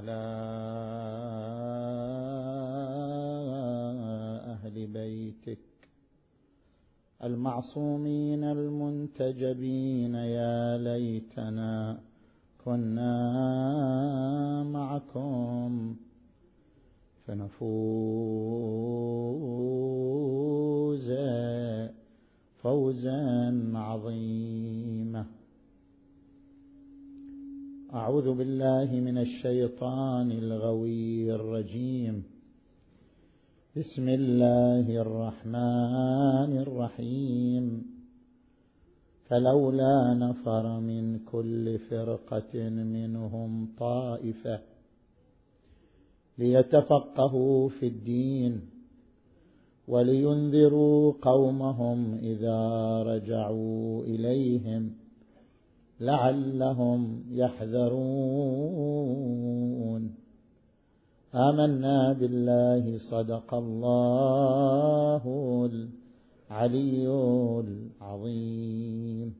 [0.00, 0.20] وعلى
[4.52, 5.58] أهل بيتك.
[7.24, 12.00] المعصومين المنتجبين يا ليتنا
[12.64, 13.12] كنا
[14.62, 15.96] معكم.
[17.26, 17.60] فنفوز
[22.62, 24.79] فوزا عظيما.
[27.94, 32.22] أعوذ بالله من الشيطان الغوي الرجيم.
[33.76, 37.86] بسم الله الرحمن الرحيم.
[39.26, 44.60] فلولا نفر من كل فرقة منهم طائفة
[46.38, 48.60] ليتفقهوا في الدين
[49.88, 52.62] ولينذروا قومهم إذا
[53.02, 54.99] رجعوا إليهم.
[56.00, 59.00] لعلهم يحذرون.
[61.34, 65.22] آمنا بالله صدق الله
[66.50, 67.08] العلي
[67.60, 69.34] العظيم.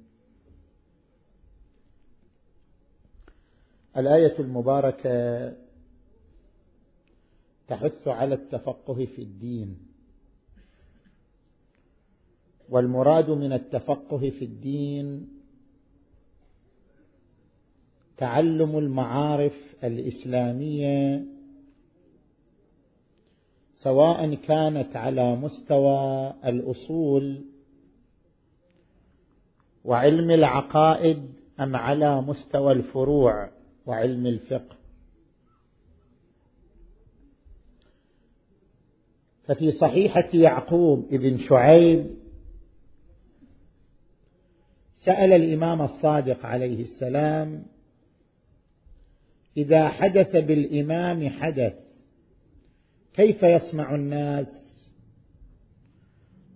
[3.96, 5.52] الآية المباركة
[7.68, 9.78] تحث على التفقه في الدين.
[12.68, 15.39] والمراد من التفقه في الدين
[18.20, 21.24] تعلم المعارف الإسلامية
[23.74, 27.44] سواء كانت على مستوى الأصول
[29.84, 33.50] وعلم العقائد أم على مستوى الفروع
[33.86, 34.76] وعلم الفقه.
[39.44, 42.16] ففي صحيحة يعقوب ابن شعيب
[44.94, 47.64] سأل الإمام الصادق عليه السلام
[49.56, 51.72] إذا حدث بالإمام حدث.
[53.14, 54.46] كيف يصنع الناس؟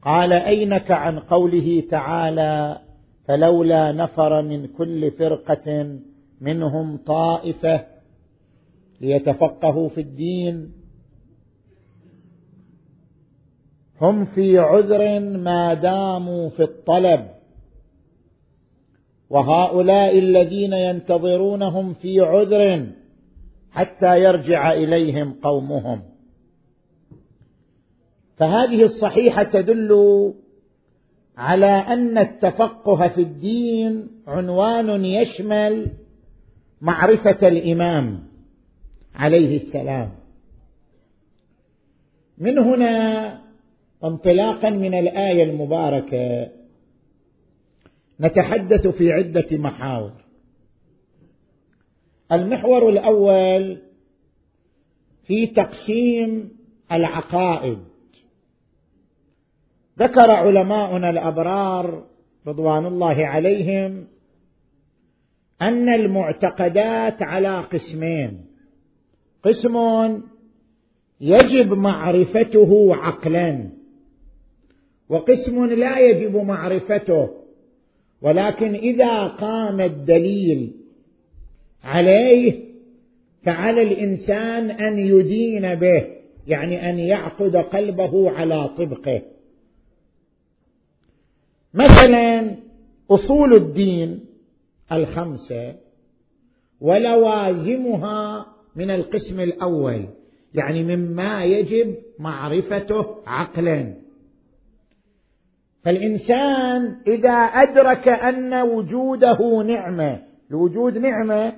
[0.02, 2.80] قال أينك عن قوله تعالى
[3.24, 5.98] فلولا نفر من كل فرقة
[6.40, 7.86] منهم طائفة
[9.00, 10.72] ليتفقهوا في الدين.
[14.00, 17.33] هم في عذر ما داموا في الطلب.
[19.34, 22.86] وهؤلاء الذين ينتظرونهم في عذر
[23.70, 26.02] حتى يرجع إليهم قومهم.
[28.36, 29.90] فهذه الصحيحة تدل
[31.36, 35.86] على أن التفقه في الدين عنوان يشمل
[36.80, 38.22] معرفة الإمام
[39.14, 40.10] عليه السلام.
[42.38, 42.94] من هنا
[44.04, 46.48] انطلاقا من الآية المباركة.
[48.20, 50.12] نتحدث في عدة محاور.
[52.32, 53.82] المحور الأول
[55.26, 56.56] في تقسيم
[56.92, 57.78] العقائد.
[59.98, 62.06] ذكر علماؤنا الأبرار
[62.46, 64.06] رضوان الله عليهم
[65.62, 68.44] أن المعتقدات على قسمين.
[69.44, 69.76] قسم
[71.20, 73.68] يجب معرفته عقلا
[75.08, 77.43] وقسم لا يجب معرفته
[78.22, 80.72] ولكن إذا قام الدليل
[81.84, 82.64] عليه
[83.42, 86.06] فعلى الإنسان أن يدين به
[86.46, 89.22] يعني أن يعقد قلبه على طبقه.
[91.74, 92.56] مثلا
[93.10, 94.20] أصول الدين
[94.92, 95.74] الخمسة
[96.80, 98.46] ولوازمها
[98.76, 100.08] من القسم الأول
[100.54, 104.03] يعني مما يجب معرفته عقلا.
[105.84, 111.52] فالإنسان إذا أدرك أن وجوده نعمة الوجود نعمة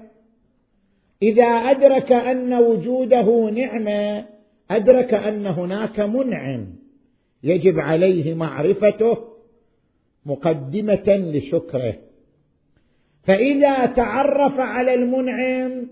[1.23, 4.25] إذا أدرك أن وجوده نعمة
[4.71, 6.67] أدرك أن هناك منعم
[7.43, 9.19] يجب عليه معرفته
[10.27, 11.95] مقدمة لشكره.
[13.23, 15.89] فإذا تعرف على المنعم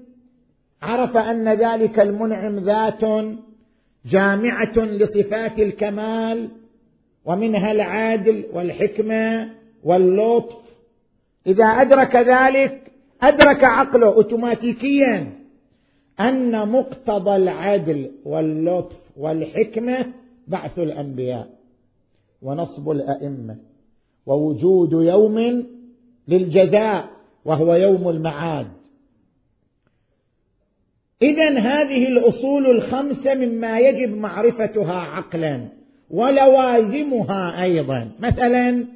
[0.82, 3.24] عرف أن ذلك المنعم ذات
[4.06, 6.48] جامعة لصفات الكمال
[7.24, 9.50] ومنها العدل والحكمة
[9.84, 10.56] واللطف.
[11.46, 12.92] إذا أدرك ذلك
[13.22, 15.32] أدرك عقله اوتوماتيكيا
[16.20, 20.06] أن مقتضى العدل واللطف والحكمة
[20.48, 21.48] بعث الأنبياء
[22.42, 23.56] ونصب الأئمة.
[24.26, 25.66] ووجود يوم
[26.28, 27.08] للجزاء
[27.44, 28.66] وهو يوم المعاد.
[31.22, 35.68] اذا هذه الأصول الخمسة مما يجب معرفتها عقلا.
[36.14, 38.10] ولوازمها أيضا.
[38.20, 38.86] مثلا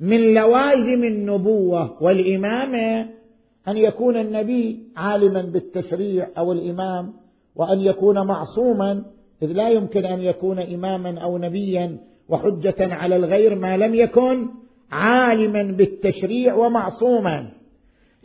[0.00, 3.06] من لوازم النبوة والامامه
[3.68, 7.12] أن يكون النبي عالما بالتشريع أو الإمام
[7.56, 9.02] وأن يكون معصوما
[9.42, 11.96] إذ لا يمكن أن يكون إماما أو نبيا
[12.28, 14.46] وحجة على الغير ما لم يكن
[14.92, 17.50] عالما بالتشريع ومعصوما.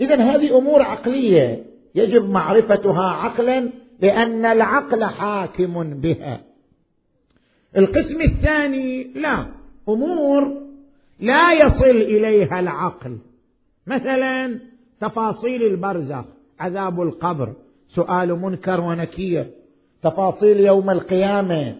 [0.01, 1.63] إذا هذه أمور عقلية
[1.95, 3.69] يجب معرفتها عقلا
[4.01, 6.39] لأن العقل حاكم بها.
[7.77, 9.45] القسم الثاني لا
[9.89, 10.61] أمور
[11.19, 13.17] لا يصل إليها العقل.
[13.87, 14.59] مثلا
[14.99, 16.25] تفاصيل البرزخ
[16.59, 17.53] عذاب القبر
[17.87, 19.45] سؤال منكر ونكير
[20.01, 21.75] تفاصيل يوم القيامة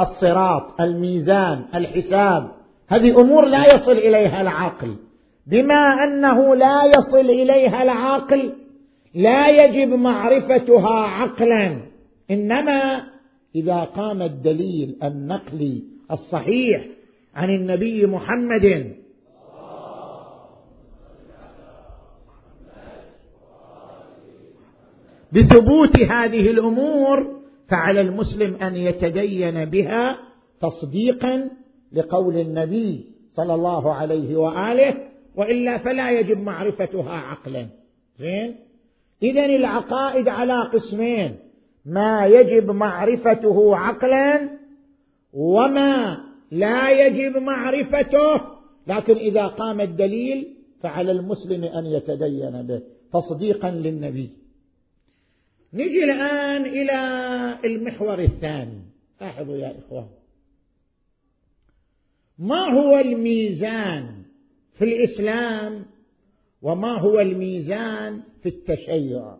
[0.00, 2.50] الصراط الميزان الحساب.
[2.88, 4.96] هذه أمور لا يصل إليها العقل.
[5.46, 8.52] بما أنه لا يصل إليها العقل
[9.14, 11.80] لا يجب معرفتها عقلا
[12.30, 13.02] إنما
[13.54, 16.86] إذا قام الدليل النقلي الصحيح
[17.34, 18.96] عن النبي محمد.
[25.32, 30.18] بثبوت هذه الأمور فعلى المسلم أن يتدين بها
[30.60, 31.50] تصديقا
[31.92, 34.94] لقول النبي صلى الله عليه وآله
[35.36, 37.66] وإلا فلا يجب معرفتها عقلا.
[38.18, 38.56] زين؟
[39.22, 41.47] اذا العقائد على قسمين.
[41.84, 44.50] ما يجب معرفته عقلا
[45.32, 46.20] وما
[46.50, 48.40] لا يجب معرفته
[48.86, 52.82] لكن إذا قام الدليل فعلى المسلم أن يتدين به
[53.12, 54.30] تصديقا للنبي.
[55.72, 56.98] نجي الآن إلى
[57.64, 58.82] المحور الثاني.
[59.20, 60.06] لاحظوا يا إخوان.
[62.38, 64.22] ما هو الميزان
[64.78, 65.86] في الإسلام
[66.62, 69.36] وما هو الميزان في التشيع؟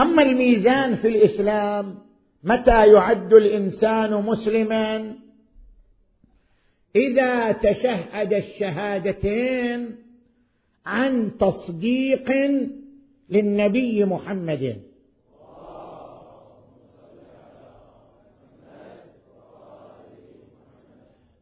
[0.00, 1.98] أما الميزان في الإسلام
[2.44, 5.16] متى يعد الإنسان مسلما؟
[6.96, 9.96] إذا تشهد الشهادتين
[10.86, 12.30] عن تصديق
[13.28, 14.82] للنبي محمد.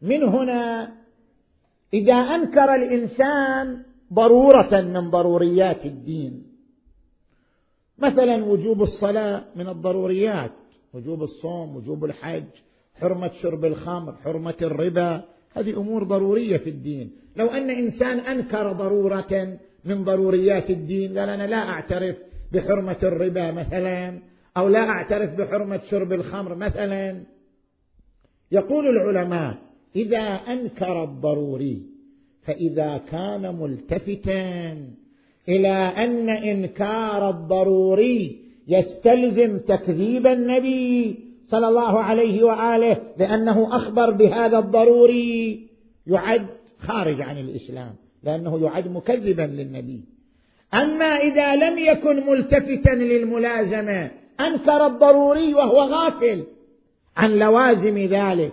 [0.02, 0.93] من هنا
[1.94, 3.82] إذا أنكر الإنسان
[4.12, 6.50] ضرورة من ضروريات الدين.
[8.00, 10.50] مثلا وجوب الصلاة من الضروريات
[10.94, 12.44] وجوب الصوم وجوب الحج
[12.94, 17.11] حرمة شرب الخمر حرمة الربا هذه أمور ضرورية في الدين.
[17.37, 22.17] لو أن إنسان أنكر ضرورة من ضروريات الدين قال أنا لا أعترف
[22.52, 24.19] بحرمة الربا مثلا
[24.56, 27.23] أو لا أعترف بحرمة شرب الخمر مثلا.
[28.52, 29.58] يقول العلماء
[29.97, 31.82] إذا أنكر الضروري
[32.43, 34.76] فإذا كان ملتفتا
[35.50, 35.69] إلى
[36.05, 38.38] أن إنكار الضروري
[38.69, 45.67] يستلزم تكذيب النبي صلى الله عليه وآله لأنه أخبر بهذا الضروري
[46.06, 46.47] يعد
[46.79, 47.94] خارج عن الإسلام
[48.25, 50.05] لأنه يعد مكذبا للنبي.
[50.75, 54.11] أما إذا لم يكن ملتفتا للملازمة
[54.41, 56.44] أنكر الضروري وهو غافل
[57.17, 58.52] عن لوازم ذلك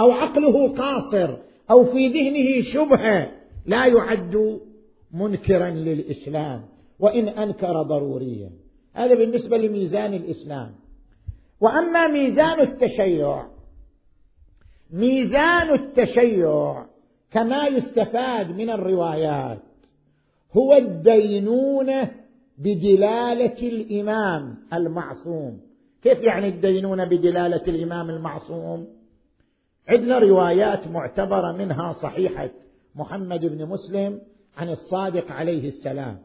[0.00, 1.36] أو عقله قاصر
[1.70, 3.30] أو في ذهنه شبهة
[3.66, 4.60] لا يعد
[5.16, 6.62] منكرا للإسلام
[6.98, 8.50] وإن أنكر ضروريا.
[8.94, 10.72] هذا بالنسبة لميزان الإسلام.
[11.60, 13.46] وأما ميزان التشيع
[14.90, 16.86] ميزان التشيع
[17.30, 19.62] كما يستفاد من الروايات
[20.52, 22.10] هو الدينونه
[22.58, 25.60] بدلالة الإمام المعصوم.
[26.02, 28.86] كيف يعني الدينونه بدلالة الإمام المعصوم؟
[29.88, 32.50] عندنا روايات معتبرة منها صحيحة
[32.94, 34.20] محمد بن مسلم
[34.56, 36.18] عن الصادق عليه السلام.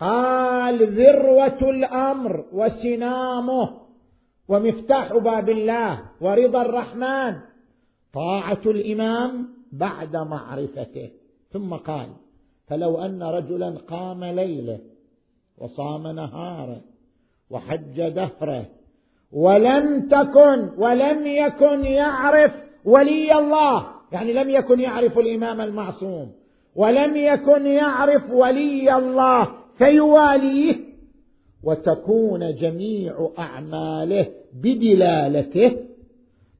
[0.00, 3.70] قال ذروة الأمر وسنامه
[4.48, 7.40] ومفتاح باب الله ورضا الرحمن.
[8.12, 11.10] طاعة الإمام بعد معرفته.
[11.50, 12.08] ثم قال
[12.66, 14.78] فلو أن رجلا قام ليلة
[15.58, 16.80] وصام نهاره
[17.50, 18.66] وحج دهره
[19.32, 22.52] ولم تكن ولم يكن يعرف
[22.84, 26.32] ولي الله يعني لم يكن يعرف الإمام المعصوم
[26.74, 30.76] ولم يكن يعرف ولي الله فيواليه
[31.62, 35.76] وتكون جميع أعماله بدلالته.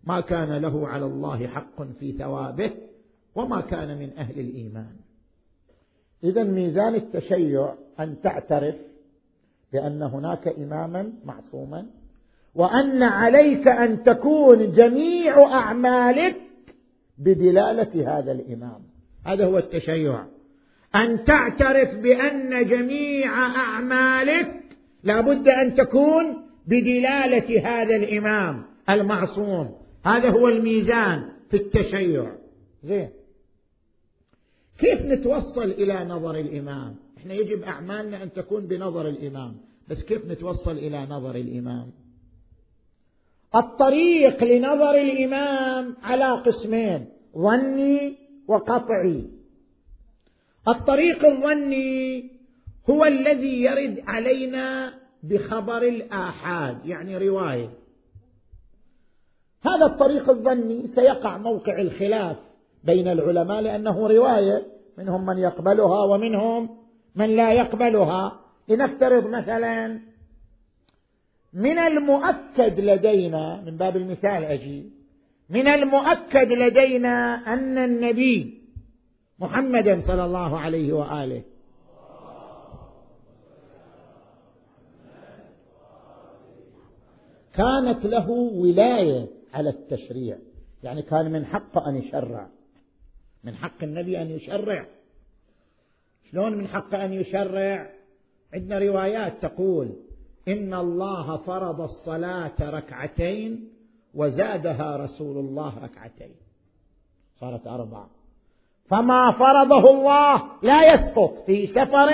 [0.04, 2.70] ما كان له على الله حق في ثوابه
[3.34, 4.96] وما كان من أهل الإيمان.
[6.24, 8.74] إذا ميزان التشيع أن تعترف
[9.72, 11.86] بأن هناك إماما معصوما
[12.54, 16.36] وأن عليك أن تكون جميع أعمالك
[17.18, 18.93] بدلالة هذا الإمام.
[19.24, 20.24] هذا هو التشيع.
[20.94, 24.62] أن تعترف بأن جميع أعمالك
[25.02, 29.74] لابد أن تكون بدلالة هذا الإمام المعصوم.
[30.04, 32.32] هذا هو الميزان في التشيع.
[32.84, 33.10] زين.
[34.78, 39.56] كيف نتوصل إلى نظر الإمام؟ إحنا يجب أعمالنا أن تكون بنظر الإمام.
[39.88, 41.90] بس كيف نتوصل إلى نظر الإمام؟
[43.54, 47.06] الطريق لنظر الإمام على قسمين.
[47.38, 49.30] ظني وقطعي.
[50.68, 52.30] الطريق الظني
[52.90, 57.70] هو الذي يرد علينا بخبر الآحاد يعني رواية.
[59.64, 62.36] هذا الطريق الظني سيقع موقع الخلاف
[62.84, 64.66] بين العلماء لأنه رواية
[64.98, 66.78] منهم من يقبلها ومنهم
[67.14, 68.40] من لا يقبلها.
[68.68, 70.00] لنفترض مثلا
[71.52, 74.93] من المؤكد لدينا من باب المثال أجي
[75.48, 78.62] من المؤكد لدينا أن النبي
[79.38, 81.42] محمدا صلى الله عليه وآله
[87.54, 90.38] كانت له ولاية على التشريع.
[90.82, 92.48] يعني كان من حقه أن يشرع.
[93.44, 94.86] من حق النبي أن يشرع.
[96.30, 97.90] شلون من حقه أن يشرع؟
[98.54, 99.92] عندنا روايات تقول
[100.48, 103.73] إن الله فرض الصلاة ركعتين
[104.14, 106.34] وزادها رسول الله ركعتين.
[107.40, 108.06] صارت أربعة
[108.86, 112.10] فما فرضه الله لا يسقط في سفر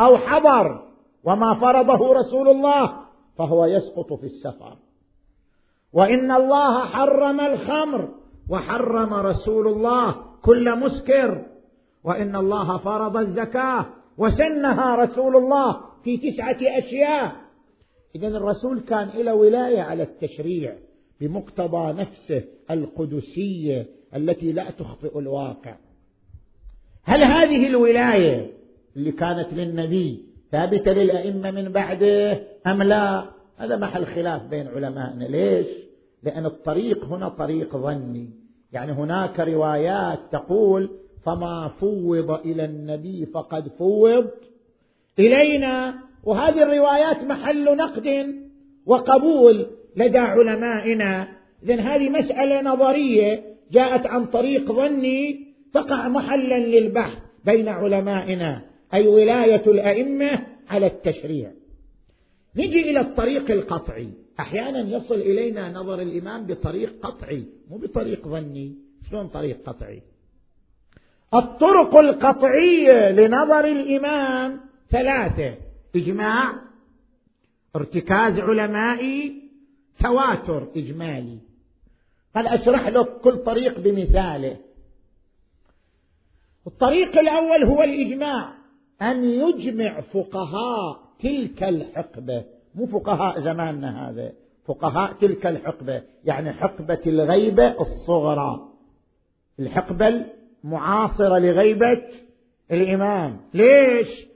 [0.00, 0.88] أو حضر.
[1.24, 2.96] وما فرضه رسول الله
[3.38, 4.76] فهو يسقط في السفر.
[5.92, 8.08] وإن الله حرم الخمر
[8.48, 11.46] وحرم رسول الله كل مسكر.
[12.04, 13.86] وإن الله فرض الزكاة
[14.18, 17.36] وسنها رسول الله في تسعة أشياء.
[18.14, 20.74] إذا الرسول كان له ولاية على التشريع.
[21.22, 23.86] بمقتضى نفسه القدسية
[24.16, 25.74] التي لا تخطئ الواقع.
[27.04, 28.52] هل هذه الولاية
[28.96, 33.24] اللي كانت للنبي ثابتة للأئمة من بعده أم لا؟
[33.56, 35.24] هذا محل خلاف بين علمائنا.
[35.24, 35.66] ليش؟
[36.22, 38.30] لأن الطريق هنا طريق ظني.
[38.72, 40.90] يعني هناك روايات تقول
[41.24, 44.30] فما فوض إلى النبي فقد فوض
[45.18, 48.34] إلينا وهذه الروايات محل نقد
[48.86, 49.66] وقبول.
[49.96, 51.28] لدى علمائنا.
[51.62, 58.62] إذن هذه مسألة نظرية جاءت عن طريق ظني تقع محلا للبحث بين علمائنا
[58.94, 61.50] أي ولاية الأئمة على التشريع.
[62.56, 64.08] نجي إلى الطريق القطعي.
[64.40, 68.74] أحيانا يصل إلينا نظر الإمام بطريق قطعي مو بطريق ظني.
[69.10, 70.02] شلون طريق قطعي؟
[71.34, 75.54] الطرق القطعية لنظر الإمام ثلاثة.
[75.96, 76.54] إجماع
[77.76, 79.41] ارتكاز علمائي
[80.02, 81.38] تواتر إجمالي.
[82.36, 84.56] قال أشرح لك كل طريق بمثاله.
[86.66, 88.52] الطريق الأول هو الإجماع.
[89.02, 92.44] أن يجمع فقهاء تلك الحقبة.
[92.74, 94.32] مو فقهاء زماننا هذا.
[94.66, 96.02] فقهاء تلك الحقبة.
[96.24, 98.68] يعني حقبة الغيبة الصغرى.
[99.60, 100.24] الحقبة
[100.64, 102.02] المعاصرة لغيبة
[102.70, 103.40] الإمام.
[103.54, 104.26] ليش؟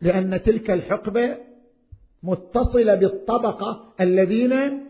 [0.00, 1.36] لأن تلك الحقبة
[2.24, 4.84] متصلة بالطبقة الذين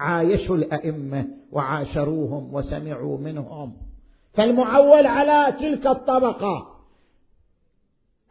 [0.00, 3.72] عايشوا الأئمة وعاشروهم وسمعوا منهم.
[4.34, 6.76] فالمعول على تلك الطبقة.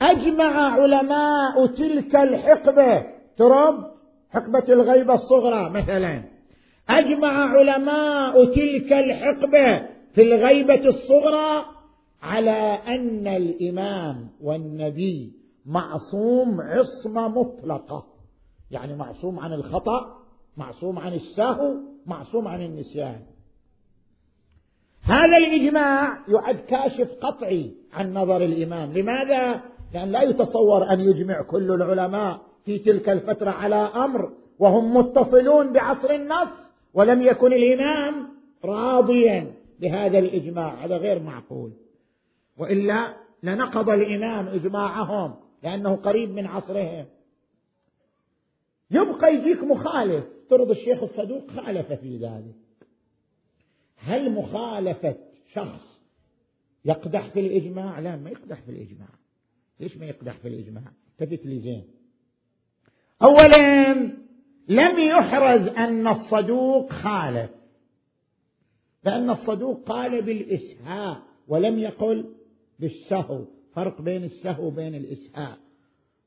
[0.02, 3.06] أجمع علماء تلك الحقبة.
[3.38, 3.92] ترب
[4.32, 6.24] حقبة الغيبة الصغرى مثلا.
[6.90, 9.78] أجمع علماء تلك الحقبة
[10.14, 11.66] في الغيبة الصغرى
[12.22, 15.34] على أن الإمام والنبي
[15.66, 18.15] معصوم عصمة مطلقة.
[18.72, 20.26] يعني معصوم عن الخطأ
[20.58, 23.22] معصوم عن السهو معصوم عن النسيان.
[25.02, 28.94] هذا الإجماع يعد كاشف قطعي عن نظر الإمام.
[28.94, 29.62] لماذا؟
[29.94, 36.10] لأن لا يتصور أن يجمع كل العلماء في تلك الفترة على أمر وهم متصلون بعصر
[36.10, 38.28] النص ولم يكن الإمام
[38.66, 40.86] راضيا بهذا الإجماع.
[40.86, 41.72] هذا غير معقول.
[42.58, 47.06] وإلا لنقض الإمام إجماعهم لأنه قريب من عصرهم.
[48.92, 50.26] يبقى يجيك مخالف.
[50.50, 52.56] ترضى الشيخ الصدوق خالف في ذلك.
[53.96, 55.16] هل مخالفة
[55.54, 56.00] شخص
[56.86, 59.10] يقدح في الإجماع؟ لا ما يقدح في الإجماع.
[59.80, 60.84] ليش ما يقدح في الإجماع؟
[61.22, 61.84] التفت لي زين
[63.22, 63.94] أولا
[64.68, 67.52] لم يحرز أن الصدوق خالف.
[69.04, 72.36] لأن الصدوق قال بالإسهاء ولم يقل
[72.80, 73.46] بالسهو.
[73.74, 75.58] فرق بين السهو وبين الإسهاء.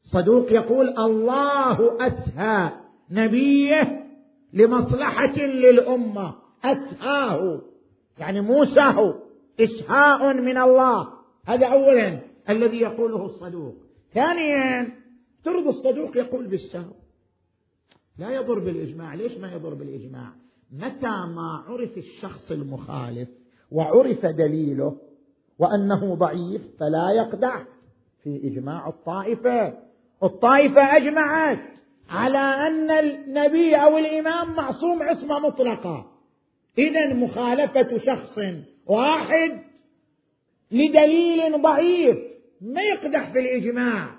[0.02, 2.70] صدوق يقول الله أسهى
[3.10, 4.04] نبيه
[4.52, 6.34] لمصلحة للأمة.
[6.64, 7.60] أسهاه.
[8.18, 9.14] يعني مو سهو
[9.60, 11.08] إسهاء من الله.
[11.46, 13.74] هذا أولا الذي يقوله الصدوق.
[14.14, 14.92] ثانيا
[15.44, 16.92] ترد الصدوق يقول بالسهو
[18.18, 19.14] لا يضر بالإجماع.
[19.14, 20.32] ليش ما يضر بالإجماع؟
[20.72, 23.28] متى ما عرف الشخص المخالف
[23.70, 24.96] وعرف دليله
[25.58, 27.66] وأنه ضعيف فلا يقدح
[28.22, 29.87] في إجماع الطائفة.
[30.22, 31.58] الطائفة أجمعت
[32.08, 36.10] على أن النبي أو الإمام معصوم عصمة مطلقة.
[36.78, 38.38] إذا مخالفة شخص
[38.86, 39.62] واحد
[40.70, 42.18] لدليل ضعيف
[42.60, 44.18] ما يقدح في الإجماع.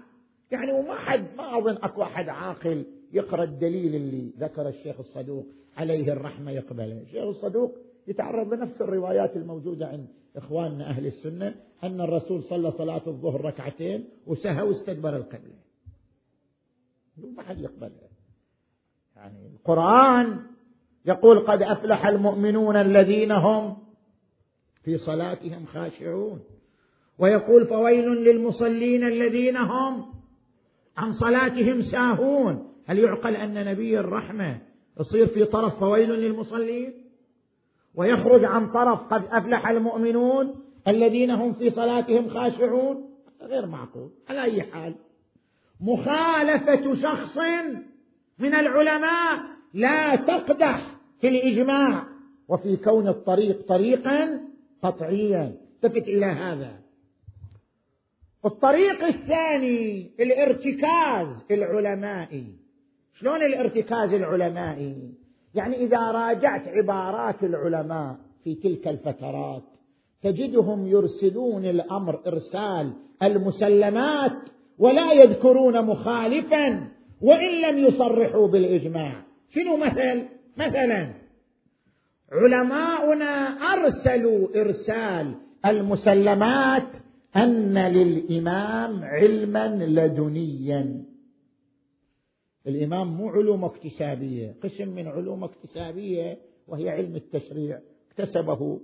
[0.51, 5.45] يعني وما حد ما أظن أكو أحد عاقل يقرأ الدليل اللي ذكر الشيخ الصدوق
[5.77, 7.01] عليه الرحمة يقبله.
[7.01, 7.75] الشيخ الصدوق
[8.07, 14.61] يتعرض لنفس الروايات الموجودة عند إخواننا أهل السنة أن الرسول صلى صلاة الظهر ركعتين وسهى
[14.61, 15.68] واستدبر القبلة.
[17.25, 18.09] ما حد يقبلها
[19.15, 20.39] يعني القرآن
[21.05, 23.77] يقول قد أفلح المؤمنون الذين هم
[24.83, 26.39] في صلاتهم خاشعون.
[27.19, 30.05] ويقول فويل للمصلين الذين هم
[30.97, 32.73] عن صلاتهم ساهون.
[32.85, 34.61] هل يعقل أن نبي الرحمة
[34.99, 36.93] يصير في طرف فويل للمصلين؟
[37.95, 40.55] ويخرج عن طرف قد أفلح المؤمنون
[40.87, 43.09] الذين هم في صلاتهم خاشعون؟
[43.41, 44.11] غير معقول.
[44.29, 44.95] على أي حال.
[45.79, 47.37] مخالفة شخص
[48.39, 49.39] من العلماء
[49.73, 52.03] لا تقدح في الإجماع
[52.47, 54.41] وفي كون الطريق طريقا
[54.83, 56.79] قطعيا التفت إلى هذا.
[58.45, 62.55] الطريق الثاني الارتكاز العلمائي
[63.19, 65.13] شلون الارتكاز العلمائي
[65.55, 69.63] يعني إذا راجعت عبارات العلماء في تلك الفترات
[70.23, 72.93] تجدهم يرسلون الأمر إرسال
[73.23, 74.37] المسلمات
[74.79, 76.87] ولا يذكرون مخالفا
[77.21, 79.23] وإن لم يصرحوا بالإجماع.
[79.49, 80.25] شنو مثل؟
[80.57, 81.13] مثلا
[82.31, 83.33] علماؤنا
[83.73, 86.95] أرسلوا إرسال المسلمات
[87.35, 91.03] أن للإمام علما لدنيا.
[92.67, 97.79] الإمام مو علوم اكتسابية قسم من علوم اكتسابية وهي علم التشريع.
[98.11, 98.79] اكتسبه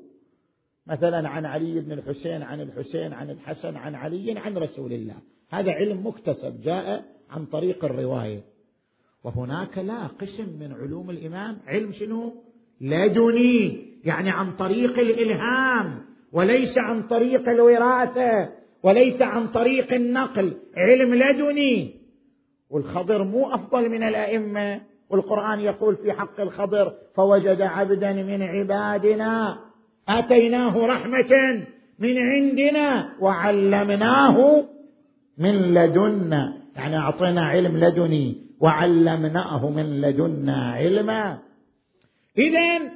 [0.87, 5.15] مثلا عن علي بن الحسين عن الحسين عن الحسن عن علي عن رسول الله.
[5.49, 8.43] هذا علم مكتسب جاء عن طريق الرواية.
[9.23, 11.57] وهناك لا قسم من علوم الإمام.
[11.67, 12.33] علم شنو؟
[12.81, 18.49] لدني يعني عن طريق الإلهام وليس عن طريق الوراثة
[18.83, 20.57] وليس عن طريق النقل.
[20.77, 21.95] علم لدني.
[22.69, 24.81] والخضر مو أفضل من الأئمة.
[25.09, 29.64] والقرآن يقول في حق الخضر فوجد عبدا من عبادنا
[30.09, 31.63] آتيناه رحمة
[31.99, 34.65] من عندنا وعلمناه
[35.37, 36.61] من لدنا.
[36.75, 41.39] يعني أعطينا علم لدني وعلمناه من لدنا علما.
[42.37, 42.91] إذا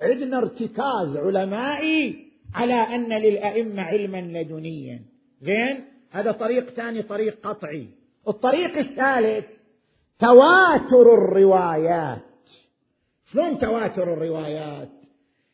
[0.00, 5.00] عندنا ارتكاز علمائي على أن للأئمة علما لدنيا.
[5.42, 7.88] زين؟ هذا طريق ثاني طريق قطعي.
[8.28, 9.44] الطريق الثالث
[10.18, 12.22] تواتر الروايات.
[13.32, 14.99] شلون تواتر الروايات؟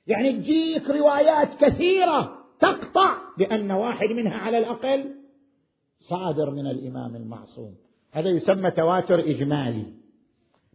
[0.07, 5.15] يعني تجيك روايات كثيرة تقطع بأن واحد منها على الأقل
[6.01, 7.75] صادر من الإمام المعصوم.
[8.13, 9.87] هذا يسمى تواتر إجمالي.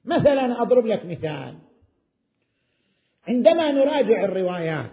[0.05, 1.57] مثلا أضرب لك مثال.
[3.27, 4.91] عندما نراجع الروايات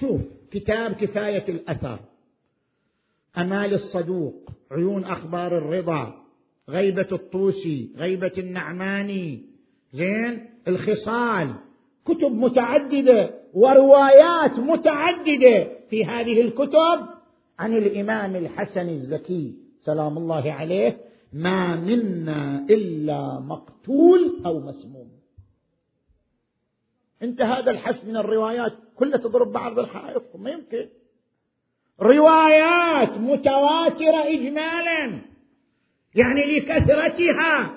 [0.00, 2.00] شوف كتاب كفاية الأثر.
[3.38, 6.24] أمال الصدوق عيون أخبار الرضا
[6.68, 9.46] غيبة الطوسي غيبة النعماني.
[9.92, 11.54] زين؟ الخصال.
[12.04, 17.06] كتب متعددة وروايات متعددة في هذه الكتب
[17.58, 21.00] عن الإمام الحسن الزكي سلام الله عليه
[21.32, 25.08] ما منا إلا مقتول أو مسموم.
[27.22, 30.88] انت هذا الحس من الروايات كلها تضرب بعض الحائط ما يمكن.
[32.00, 35.20] روايات متواترة إجمالا
[36.14, 37.74] يعني لكثرتها.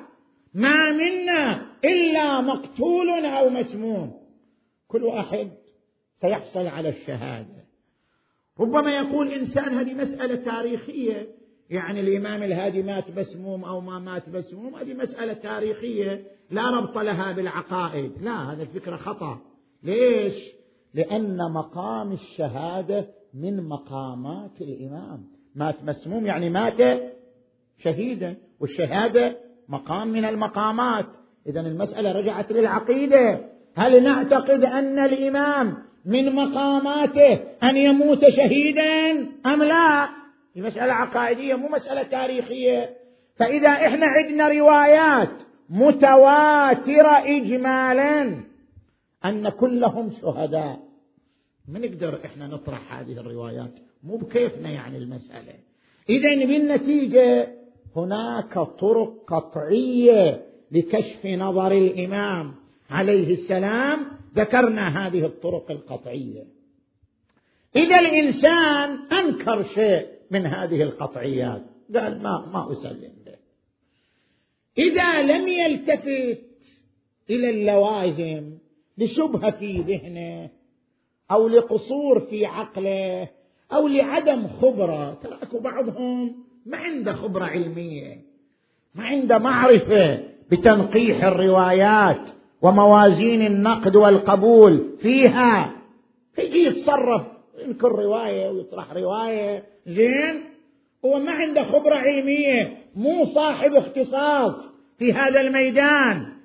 [0.54, 4.14] ما منا إلا مقتول أو مسموم.
[4.88, 5.50] كل واحد
[6.22, 7.66] سيحصل على الشهادة.
[8.60, 11.28] ربما يقول إنسان هذه مسألة تاريخية.
[11.70, 16.24] يعني الإمام الهادي مات مسموم أو ما مات مسموم هذه مسألة تاريخية.
[16.52, 18.12] لا ربط لها بالعقائد.
[18.22, 19.40] لا هذا الفكرة خطأ.
[19.84, 20.34] ليش؟
[20.94, 25.24] لأن مقام الشهادة من مقامات الإمام.
[25.56, 27.02] مات مسموم يعني مات
[27.78, 29.38] شهيدا والشهادة
[29.70, 31.25] مقام من المقامات.
[31.48, 33.40] إذا المسألة رجعت للعقيدة.
[33.76, 39.12] هل نعتقد أن الإمام من مقاماته أن يموت شهيدا؟
[39.46, 40.06] أم لا؟
[40.56, 42.90] هي مسألة عقائدية مو مسألة تاريخية.
[43.36, 45.30] فإذا إحنا عندنا روايات
[45.70, 48.44] متواترة إجمالا
[49.26, 50.80] أن كلهم شهداء.
[51.68, 53.72] ما نقدر إحنا نطرح هذه الروايات؟
[54.04, 55.54] مو بكيفنا يعني المسألة.
[56.10, 57.48] إذا بالنتيجة
[57.96, 62.56] هناك طرق قطعية لكشف نظر الإمام
[62.90, 66.44] عليه السلام ذكرنا هذه الطرق القطعية.
[67.76, 71.62] إذا الإنسان أنكر شيء من هذه القطعيات.
[71.96, 73.36] قال ما ما أسلم به.
[74.78, 76.42] إذا لم يلتفت
[77.30, 78.58] إلى اللوازم
[78.98, 80.50] لشبهة في ذهنه
[81.32, 83.30] أو لقصور في عقله
[83.72, 88.22] أو لعدم خبرة ترى بعضهم ما عنده خبرة علمية
[88.96, 90.35] ما عنده معرفة.
[90.52, 92.22] بتنقيح الروايات
[92.62, 95.72] وموازين النقد والقبول فيها.
[96.38, 97.22] يجي يتصرف
[97.66, 99.64] ينكر رواية ويطرح رواية.
[99.88, 100.44] زين؟
[101.06, 106.36] هو ما عنده خبرة علمية مو صاحب اختصاص في هذا الميدان.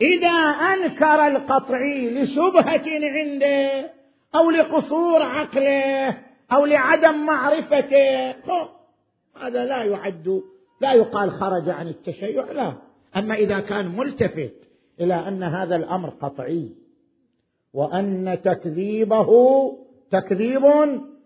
[0.00, 0.38] إذا
[0.74, 3.90] أنكر القطعي لشبهة عنده
[4.34, 6.18] أو لقصور عقله
[6.52, 8.30] أو لعدم معرفته
[9.42, 10.42] هذا لا يعد
[10.80, 12.72] لا يقال خرج عن التشيع لا.
[13.16, 14.54] أما إذا كان ملتفت
[15.00, 16.68] إلى أن هذا الأمر قطعي
[17.74, 19.28] وأن تكذيبه
[20.10, 20.62] تكذيب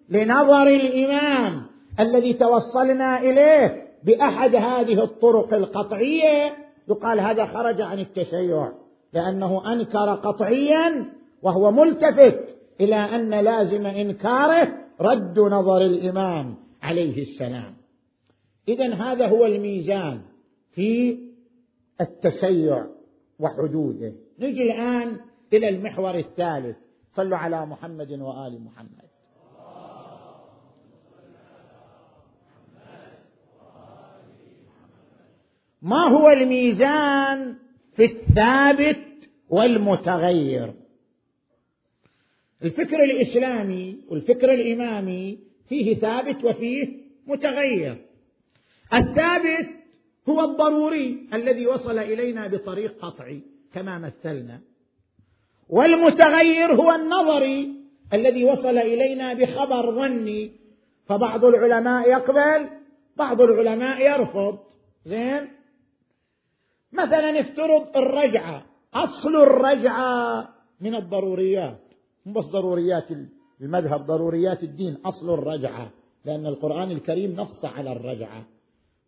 [0.09, 1.62] لنظر الإمام
[2.01, 6.53] الذي توصلنا إليه بأحد هذه الطرق القطعية
[6.88, 8.73] يقال هذا خرج عن التشيع
[9.12, 11.12] لأنه أنكر قطعيا
[11.43, 14.69] وهو ملتفت إلى أن لازم إنكاره
[15.01, 17.82] رد نظر الإمام عليه السلام.
[18.68, 20.20] إذا هذا هو الميزان
[20.70, 21.18] في
[22.01, 22.87] التشيع
[23.38, 24.12] وحدوده.
[24.38, 25.16] نجي الآن
[25.53, 26.77] إلى المحور الثالث.
[27.11, 29.12] صلوا على محمد وآل محمد.
[35.83, 37.57] ما هو الميزان
[37.96, 40.75] في الثابت والمتغير؟
[42.62, 46.88] الفكر الإسلامي والفكر الإمامي فيه ثابت وفيه
[47.27, 48.12] متغير.
[48.94, 49.68] الثابت
[50.28, 54.61] هو الضروري الذي وصل إلينا بطريق قطعي كما مثلنا.
[55.68, 60.52] والمتغير هو النظري الذي وصل إلينا بخبر ظني.
[61.07, 62.68] فبعض العلماء يقبل
[63.16, 64.59] بعض العلماء يرفض.
[65.05, 65.48] زين؟
[66.92, 68.66] مثلا افترض الرجعة.
[68.94, 70.48] أصل الرجعة
[70.81, 71.81] من الضروريات.
[72.26, 73.07] مو بس ضروريات
[73.61, 74.96] المذهب ضروريات الدين.
[75.05, 75.90] أصل الرجعة.
[76.24, 78.46] لأن القرآن الكريم نص على الرجعة.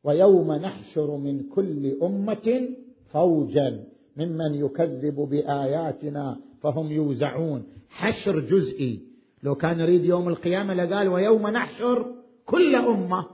[0.04, 2.68] ويوم نحشر من كل أمة
[3.12, 3.84] فوجا
[4.16, 7.62] ممن يكذب بآياتنا فهم يوزعون.
[7.90, 9.00] حشر جزئي.
[9.42, 12.14] لو كان يريد يوم القيامة لقال ويوم نحشر
[12.46, 13.24] كل أمة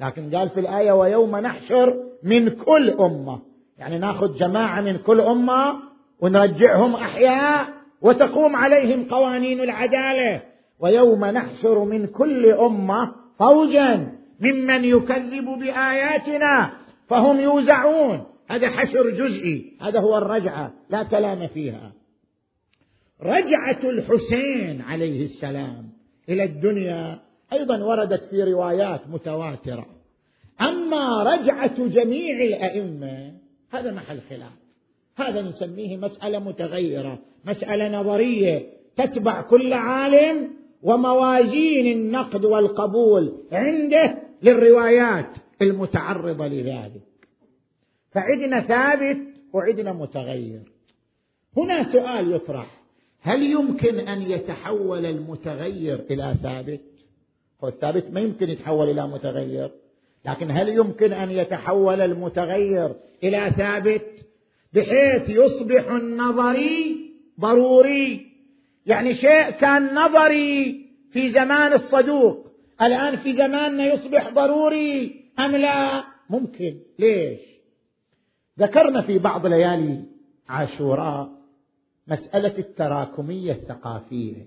[0.00, 3.42] لكن قال في الآية ويوم نحشر من كل أمة.
[3.78, 5.74] يعني ناخذ جماعة من كل أمة
[6.20, 7.68] ونرجعهم أحياء
[8.02, 10.42] وتقوم عليهم قوانين العدالة.
[10.80, 16.72] ويوم نحشر من كل أمة فوجا ممن يكذب بآياتنا
[17.08, 18.24] فهم يوزعون.
[18.48, 19.72] هذا حشر جزئي.
[19.80, 20.72] هذا هو الرجعة.
[20.90, 21.92] لا كلام فيها.
[23.22, 25.88] رجعة الحسين عليه السلام
[26.28, 27.18] إلى الدنيا
[27.52, 29.86] أيضا وردت في روايات متواترة.
[30.60, 33.32] أما رجعة جميع الأئمة
[33.70, 34.52] هذا محل خلاف.
[35.16, 38.66] هذا نسميه مسألة متغيرة مسألة نظرية.
[38.96, 40.50] تتبع كل عالم
[40.82, 45.28] وموازين النقد والقبول عنده للروايات
[45.62, 47.02] المتعرضة لذلك.
[48.10, 49.18] فعندنا ثابت
[49.52, 50.62] وعندنا متغير.
[51.56, 52.82] هنا سؤال يطرح.
[53.20, 56.80] هل يمكن أن يتحول المتغير إلى ثابت؟
[57.64, 59.70] هو الثابت ما يمكن يتحول إلى متغير.
[60.26, 64.26] لكن هل يمكن أن يتحول المتغير إلى ثابت؟
[64.72, 68.26] بحيث يصبح النظري ضروري.
[68.86, 72.51] يعني شيء كان نظري في زمان الصدوق.
[72.82, 76.80] الآن في زماننا يصبح ضروري أم لا؟ ممكن.
[76.98, 77.40] ليش؟
[78.58, 80.04] ذكرنا في بعض ليالي
[80.48, 81.30] عاشوراء
[82.08, 84.46] مسألة التراكمية الثقافية.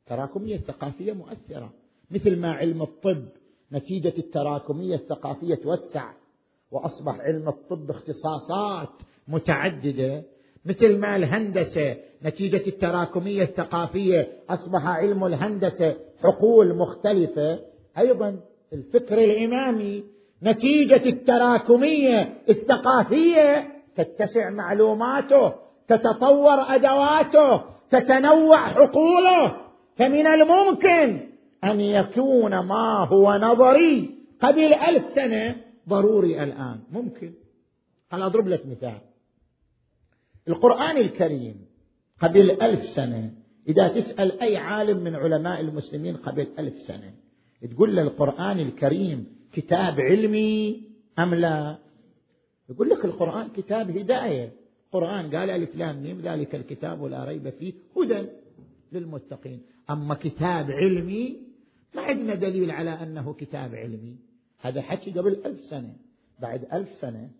[0.00, 1.72] التراكمية الثقافية مؤثرة.
[2.10, 3.28] مثل ما علم الطب
[3.72, 6.12] نتيجة التراكمية الثقافية توسع
[6.70, 10.24] وأصبح علم الطب اختصاصات متعددة.
[10.64, 17.58] مثل ما الهندسة نتيجة التراكمية الثقافية أصبح علم الهندسة حقول مختلفة.
[17.98, 18.40] أيضا
[18.72, 20.04] الفكر الإمامي
[20.42, 25.52] نتيجة التراكمية الثقافية تتسع معلوماته
[25.88, 29.56] تتطور أدواته تتنوع حقوله.
[29.96, 31.20] فمن الممكن
[31.64, 35.56] أن يكون ما هو نظري قبل ألف سنة
[35.88, 36.80] ضروري الآن.
[36.92, 37.32] ممكن.
[38.12, 39.11] خل أضرب لك مثال.
[40.48, 41.66] القرآن الكريم
[42.20, 43.34] قبل ألف سنة
[43.68, 47.14] إذا تسأل أي عالم من علماء المسلمين قبل ألف سنة
[47.70, 50.82] تقول له القرآن الكريم كتاب علمي
[51.18, 51.78] أم لا؟
[52.70, 54.52] يقول لك القرآن كتاب هداية.
[54.86, 58.26] القرآن قال ألف لام ميم ذلك الكتاب لا ريب فيه هدى
[58.92, 59.62] للمتقين.
[59.90, 61.36] أما كتاب علمي
[61.94, 64.16] ما عندنا دليل على أنه كتاب علمي.
[64.60, 65.96] هذا حكي قبل ألف سنة.
[66.40, 67.30] بعد ألف سنة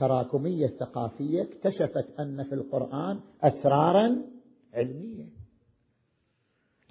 [0.00, 4.16] تراكمية ثقافية اكتشفت أن في القرآن أسرارا
[4.74, 5.26] علمية.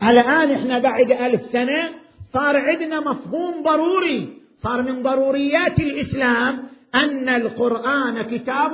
[0.03, 1.89] الآن إحنا بعد ألف سنة
[2.23, 4.41] صار عندنا مفهوم ضروري.
[4.57, 6.63] صار من ضروريات الإسلام
[6.95, 8.71] أن القرآن كتاب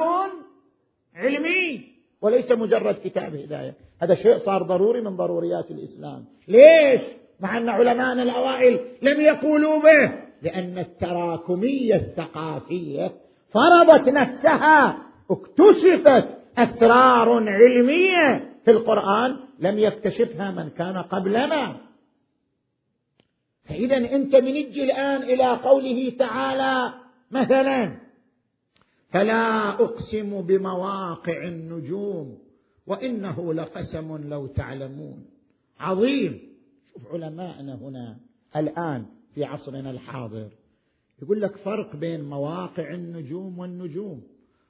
[1.16, 1.82] علمي
[2.22, 3.76] وليس مجرد كتاب هداية.
[4.02, 6.26] هذا شيء صار ضروري من ضروريات الإسلام.
[6.48, 7.02] ليش؟
[7.40, 10.26] مع أن علماءنا الأوائل لم يقولوا به.
[10.42, 13.25] لأن التراكمية الثقافية
[13.56, 14.98] فرضت نفسها
[15.32, 21.78] اكتشفت أسرار علمية في القرآن لم يكتشفها من كان قبلنا.
[23.66, 26.94] فإذا أنت بنجي الآن إلى قوله تعالى
[27.32, 27.98] مثلا
[29.10, 32.38] فلا أقسم بمواقع النجوم
[32.88, 35.26] وإنه لقسم لو تعلمون.
[35.80, 36.56] عظيم.
[36.94, 38.18] شوف علماءنا هنا
[38.56, 40.50] الآن في عصرنا الحاضر.
[41.22, 44.24] يقول لك فرق بين مواقع النجوم والنجوم.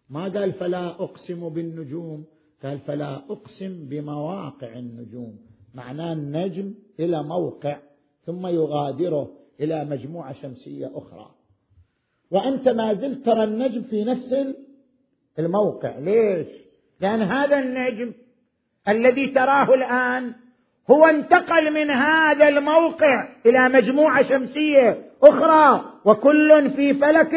[0.09, 2.25] ما قال فلا أقسم بالنجوم
[2.63, 5.39] قال فلا أقسم بمواقع النجوم.
[5.73, 7.77] معناه النجم إلى موقع
[8.25, 11.31] ثم يغادره إلى مجموعة شمسية أخرى.
[12.31, 14.35] وأنت ما زلت ترى النجم في نفس
[15.39, 15.99] الموقع.
[15.99, 16.47] ليش؟
[17.01, 18.13] لأن هذا النجم
[18.87, 20.33] الذي تراه الآن
[20.91, 27.33] هو انتقل من هذا الموقع إلى مجموعة شمسية أخرى وكل في فلك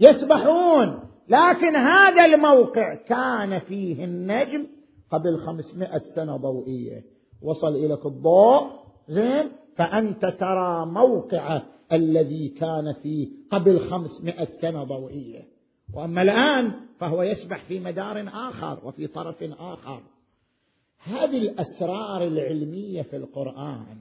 [0.00, 1.00] يسبحون.
[1.28, 4.66] لكن هذا الموقع كان فيه النجم
[5.10, 7.04] قبل خمسمائة سنة ضوئية.
[7.42, 8.70] وصل إليك الضوء
[9.08, 11.62] زين؟ فأنت ترى موقعه
[11.92, 15.42] الذي كان فيه قبل خمسمائة سنة ضوئية.
[15.94, 20.02] وأما الآن فهو يسبح في مدار آخر وفي طرف آخر.
[20.98, 23.96] هذه الأسرار العلمية في القرآن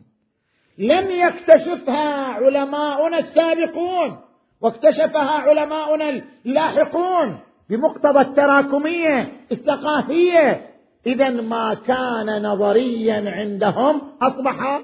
[0.78, 4.18] لم يكتشفها علماؤنا السابقون
[4.62, 10.70] واكتشفها علماؤنا اللاحقون بمقتضى التراكمية الثقافية.
[11.08, 14.82] اذا ما كان نظريا عندهم أصبح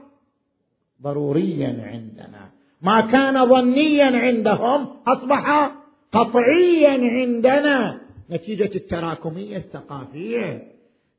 [1.02, 2.50] ضروريا عندنا.
[2.82, 5.72] ما كان ظنيا عندهم أصبح
[6.12, 8.02] قطعيا عندنا.
[8.32, 10.72] نتيجة التراكمية الثقافية.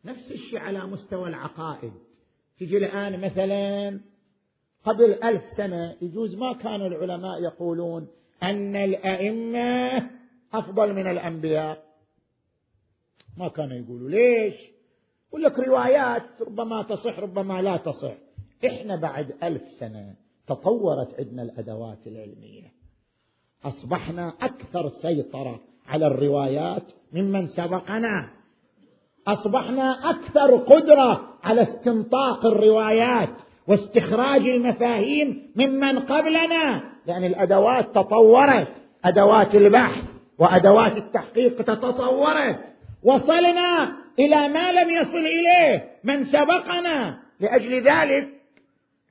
[0.05, 1.93] نفس الشيء على مستوى العقائد.
[2.61, 4.01] تجي الآن مثلا
[4.85, 8.09] قبل ألف سنة يجوز ما كان العلماء يقولون
[8.43, 10.11] أن الأئمة
[10.55, 11.85] أفضل من الأنبياء.
[13.37, 14.11] ما كانوا يقولوا.
[14.11, 14.55] ليش؟
[15.29, 18.15] يقول لك روايات ربما تصح ربما لا تصح.
[18.67, 20.15] إحنا بعد ألف سنة
[20.47, 22.73] تطورت عندنا الأدوات العلمية.
[23.65, 28.31] أصبحنا أكثر سيطرة على الروايات ممن سبقنا.
[29.27, 33.35] أصبحنا أكثر قدرة على استنطاق الروايات.
[33.69, 38.69] واستخراج المفاهيم ممن قبلنا لأن الأدوات تطورت
[39.05, 40.05] أدوات البحث
[40.39, 42.61] وأدوات التحقيق تتطورت.
[43.03, 47.19] وصلنا إلى ما لم يصل إليه من سبقنا.
[47.41, 48.29] لأجل ذلك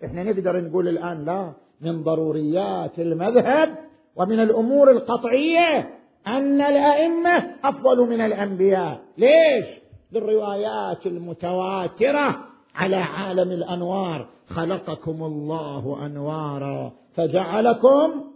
[0.05, 3.75] إحنا نقدر نقول الآن لا من ضروريات المذهب
[4.15, 5.89] ومن الأمور القطعية
[6.27, 9.01] أن الأئمة أفضل من الأنبياء.
[9.17, 9.65] ليش؟
[10.11, 12.52] للروايات المتواترة.
[12.73, 14.29] على عالم الأنوار.
[14.47, 18.33] خلقكم الله أنوارا فجعلكم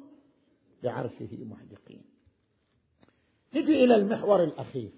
[0.84, 2.04] بعرشه محدقين.
[3.54, 4.92] نجي إلى المحور الأخير.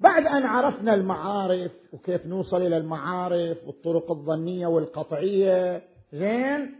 [0.00, 5.82] بعد أن عرفنا المعارف وكيف نوصل إلى المعارف والطرق الظنية والقطعية
[6.12, 6.74] زين؟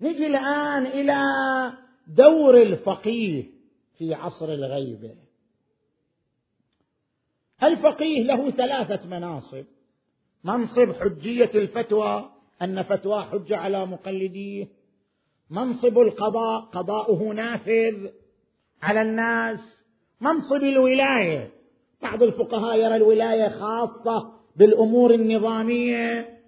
[0.00, 1.22] نجي الآن إلى
[2.08, 3.44] دور الفقيه
[3.98, 5.27] في عصر الغيبة.
[7.62, 9.64] الفقيه له ثلاثة مناصب.
[10.44, 12.30] منصب حجية الفتوى
[12.62, 14.68] أن فتوى حجة على مقلديه.
[15.50, 18.08] منصب القضاء قضاؤه نافذ
[18.82, 19.84] على الناس.
[20.20, 21.50] منصب الولاية
[22.02, 26.38] بعض الفقهاء يرى الولاية خاصة بالأمور النظامية.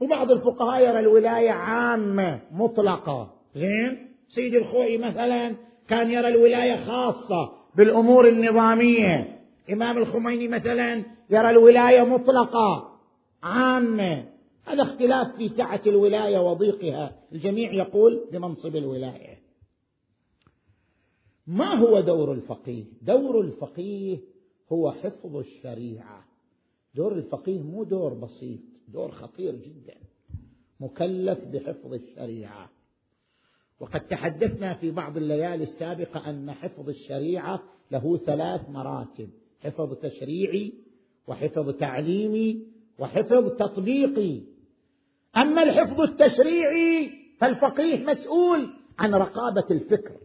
[0.00, 3.34] وبعض الفقهاء يرى الولاية عامة مطلقة.
[3.54, 5.54] زين؟ سيدي الخوئي مثلا
[5.88, 9.41] كان يرى الولاية خاصة بالأمور النظامية.
[9.70, 12.98] إمام الخميني مثلا يرى الولاية مطلقة
[13.42, 14.32] عامة.
[14.64, 17.16] هذا اختلاف في سعة الولاية وضيقها.
[17.32, 19.38] الجميع يقول بمنصب الولاية.
[21.46, 24.18] ما هو دور الفقيه؟ دور الفقيه
[24.72, 26.24] هو حفظ الشريعة.
[26.94, 29.94] دور الفقيه مو دور بسيط دور خطير جدا.
[30.80, 32.70] مكلف بحفظ الشريعة.
[33.80, 39.30] وقد تحدثنا في بعض الليالي السابقة أن حفظ الشريعة له ثلاث مراتب.
[39.62, 40.72] حفظ تشريعي
[41.26, 42.66] وحفظ تعليمي
[42.98, 44.40] وحفظ تطبيقي.
[45.36, 50.16] أما الحفظ التشريعي فالفقيه مسؤول عن رقابة الفكر.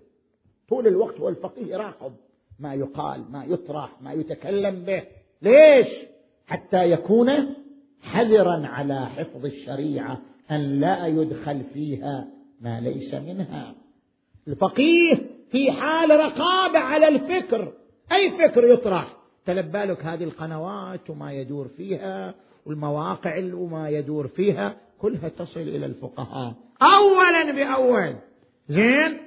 [0.70, 2.14] طول الوقت والفقيه يراقب
[2.60, 5.04] ما يقال ما يطرح ما يتكلم به.
[5.42, 5.88] ليش؟
[6.46, 7.32] حتى يكون
[8.02, 10.22] حذرا على حفظ الشريعة
[10.52, 12.28] أن لا يدخل فيها
[12.62, 13.76] ما ليس منها.
[14.48, 15.16] الفقيه
[15.52, 17.74] في حال رقابة على الفكر.
[18.12, 19.17] أي فكر يطرح؟
[19.48, 22.34] تلبالك هذه القنوات وما يدور فيها
[22.66, 26.54] والمواقع وما يدور فيها كلها تصل إلى الفقهاء.
[26.82, 28.16] اولا بأول.
[28.70, 29.18] زين؟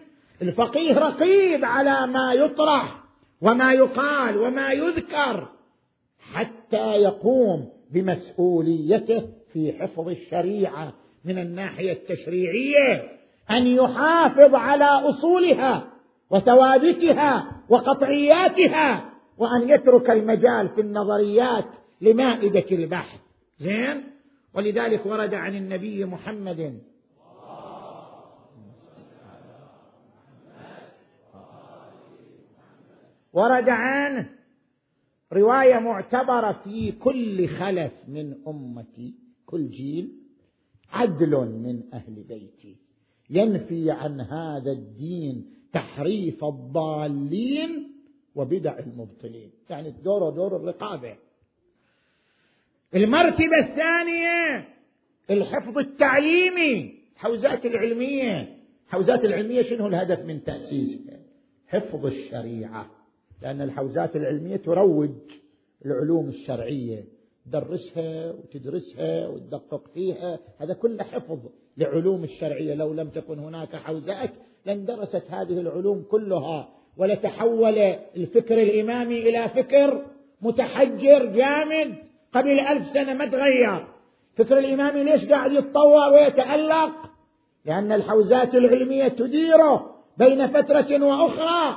[0.43, 3.05] الفقيه رقيب على ما يطرح
[3.43, 5.49] وما يقال وما يذكر
[6.33, 10.93] حتى يقوم بمسؤوليته في حفظ الشريعة
[11.25, 13.11] من الناحية التشريعية
[13.51, 15.87] أن يحافظ على أصولها
[16.31, 21.67] وثوابتها وقطعياتها وأن يترك المجال في النظريات
[22.01, 23.21] لمائدة البحث.
[23.61, 24.05] زين؟
[24.55, 26.81] ولذلك ورد عن النبي محمد.
[33.33, 34.31] ورد عنه
[35.33, 39.15] رواية معتبرة في كل خلف من أمتي.
[39.47, 40.13] كل جيل.
[40.93, 42.77] عدل من أهل بيتي.
[43.31, 48.00] ينفي عن هذا الدين تحريف الضالين
[48.35, 49.51] وبدع المبطلين.
[49.71, 51.17] يعني دوره دور الرقابة.
[52.95, 54.69] المرتبة الثانية
[55.31, 56.95] الحفظ التعليمي.
[57.17, 58.57] حوزات العلمية.
[58.89, 61.19] حوزات العلمية شنو الهدف من تأسيسها؟
[61.67, 62.91] حفظ الشريعة.
[63.43, 65.11] لأن الحوزات العلمية تروج
[65.87, 67.05] العلوم الشرعية.
[67.47, 70.39] تدرسها وتدرسها وتدقق فيها.
[70.59, 71.39] هذا كله حفظ
[71.77, 72.75] لعلوم الشرعية.
[72.75, 74.31] لو لم تكن هناك حوزات
[74.67, 76.80] لاندرست هذه العلوم كلها.
[77.01, 77.79] ولتحول
[78.17, 80.07] الفكر الإمامي إلى فكر
[80.43, 81.95] متحجر جامد
[82.33, 83.87] قبل ألف سنة ما تغير.
[84.37, 86.93] فكر الإمامي ليش قاعد يتطور ويتألق؟
[87.65, 91.77] لأن الحوزات العلمية تديره بين فترة وأخرى.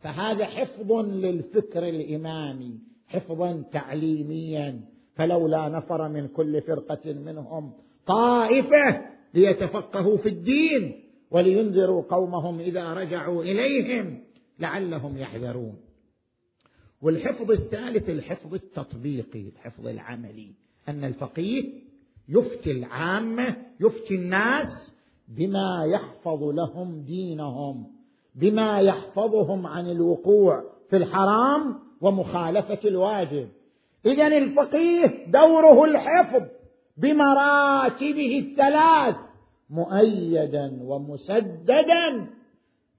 [0.00, 4.80] فهذا حفظ للفكر الإمامي حفظا تعليميا.
[5.16, 7.72] فلولا نفر من كل فرقة منهم
[8.06, 9.00] طائفة
[9.34, 14.31] ليتفقهوا في الدين ولينذروا قومهم إذا رجعوا إليهم.
[14.58, 15.76] لعلهم يحذرون.
[17.02, 20.52] والحفظ الثالث الحفظ التطبيقي الحفظ العملي
[20.88, 21.64] أن الفقيه
[22.28, 24.92] يفتي العامة يفتي الناس
[25.28, 27.86] بما يحفظ لهم دينهم
[28.34, 33.48] بما يحفظهم عن الوقوع في الحرام ومخالفة الواجب.
[34.06, 36.42] اذا الفقيه دوره الحفظ
[36.96, 39.16] بمراتبه الثلاث
[39.70, 42.26] مؤيدا ومسددا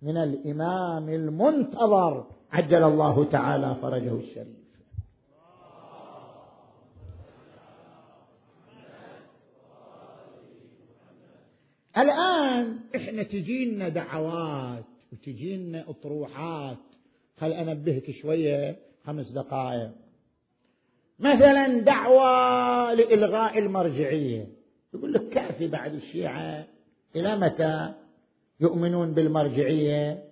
[0.04, 4.64] من الإمام المنتظر عجل الله تعالى فرجه الشريف.
[11.98, 16.78] الآن إحنا تجينا دعوات وتجينا أطروحات.
[17.38, 19.92] خل أنبهك شوية خمس دقائق.
[21.20, 24.48] مثلا دعوة لإلغاء المرجعية.
[24.94, 26.66] يقول لك كافي بعد الشيعة.
[27.16, 27.94] إلى متى؟
[28.64, 30.24] يؤمنون بالمرجعية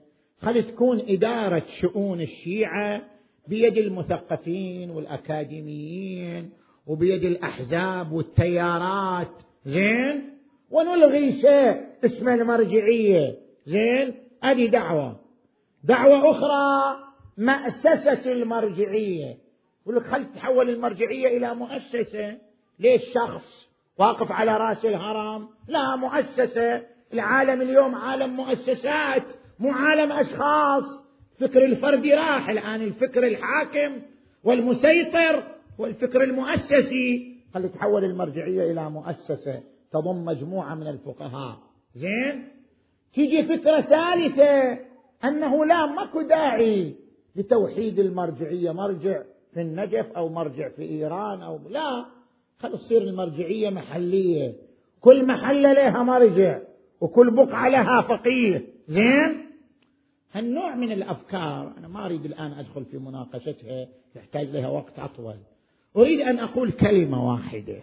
[0.42, 3.02] خل تكون إدارة شؤون الشيعة
[3.48, 6.50] بيد المثقفين والأكاديميين
[6.88, 9.32] وبيد الأحزاب والتيارات.
[9.66, 10.38] زين؟
[10.72, 13.38] ونلغي شيء اسمه المرجعية.
[13.68, 15.20] زين؟ هذه دعوة.
[15.84, 16.98] دعوة أخرى
[17.38, 19.38] مأسسة المرجعية.
[19.82, 22.38] يقول لك خل تحول المرجعية إلى مؤسسة؟
[22.80, 23.68] ليش شخص
[23.98, 26.82] واقف على رأس الهرم؟ لا مؤسسة.
[27.14, 29.24] العالم اليوم عالم مؤسسات
[29.60, 30.84] مو عالم أشخاص.
[31.40, 34.02] فكر الفردي راح الآن الفكر الحاكم
[34.44, 35.44] والمسيطر
[35.78, 37.38] والفكر المؤسسي.
[37.54, 41.58] خل تحول المرجعية إلى مؤسسة تضم مجموعة من الفقهاء.
[41.96, 42.48] زين؟
[43.14, 44.80] تيجي فكرة ثالثة
[45.26, 46.96] أنه لا ماكو داعي
[47.36, 48.72] لتوحيد المرجعية.
[48.72, 49.22] مرجع
[49.54, 52.06] في النجف أو مرجع في إيران أو لا.
[52.60, 54.54] خل تصير المرجعية محلية.
[55.02, 56.60] كل محلة لها مرجع.
[57.02, 58.66] وكل بقعة لها فقيه.
[58.88, 59.46] زين؟
[60.32, 65.36] هالنوع من الأفكار أنا ما أريد الآن أدخل في مناقشتها يحتاج لها وقت أطول.
[65.98, 67.82] أريد أن أقول كلمة واحدة.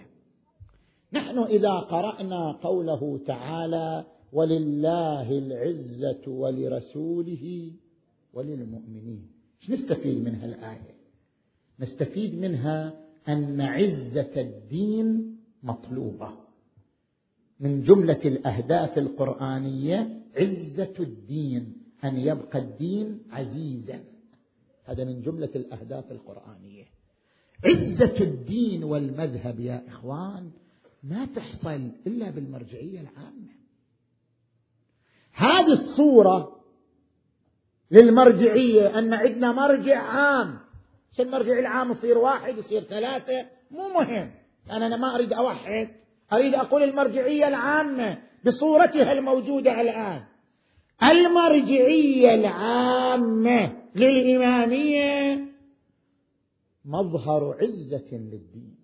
[1.12, 7.72] نحن إذا قرأنا قوله تعالى ولله العزة ولرسوله
[8.32, 9.30] وللمؤمنين
[9.62, 10.94] إيش نستفيد من هالآية؟
[11.80, 12.94] نستفيد منها
[13.28, 16.47] أن عزة الدين مطلوبة.
[17.60, 24.04] من جملة الأهداف القرآنية عزة الدين أن يبقى الدين عزيزا.
[24.84, 26.84] هذا من جملة الأهداف القرآنية.
[27.64, 30.50] عزة الدين والمذهب يا إخوان
[31.02, 33.58] ما تحصل إلا بالمرجعية العامة.
[35.32, 36.60] هذه الصورة
[37.90, 40.58] للمرجعية أن عندنا مرجع عام.
[41.20, 43.46] المرجع العام؟ يصير واحد يصير ثلاثة.
[43.70, 44.30] مو مهم.
[44.70, 45.88] أنا ما أريد أوحد.
[46.32, 50.24] أريد أقول المرجعية العامة بصورتها الموجودة الآن
[51.02, 55.44] المرجعية العامة للإمامية
[56.84, 58.78] مظهر عزة للدين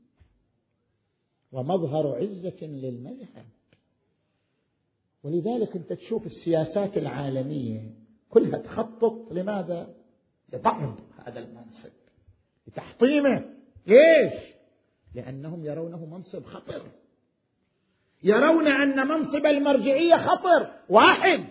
[1.52, 3.46] ومظهر عزة للمذهب
[5.22, 7.94] ولذلك أنت تشوف السياسات العالمية
[8.30, 9.94] كلها تخطط لماذا؟
[10.52, 11.90] لطعن هذا المنصب
[12.66, 13.44] لتحطيمه
[13.86, 14.54] ليش؟
[15.14, 16.82] لأنهم يرونه منصب خطر
[18.24, 20.70] يرون أن منصب المرجعية خطر.
[20.88, 21.44] واحد.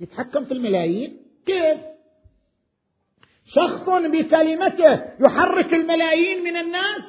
[0.00, 1.22] يتحكم في الملايين.
[1.46, 1.78] كيف؟
[3.44, 7.02] شخص بكلمته يحرك الملايين من الناس.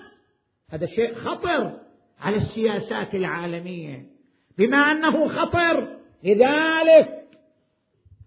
[0.70, 1.80] هذا شيء خطر
[2.20, 4.06] على السياسات العالمية.
[4.58, 7.20] بما أنه خطر لذلك